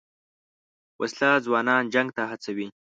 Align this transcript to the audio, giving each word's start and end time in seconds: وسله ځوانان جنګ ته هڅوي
وسله 1.01 1.31
ځوانان 1.45 1.83
جنګ 1.93 2.09
ته 2.17 2.23
هڅوي 2.31 2.67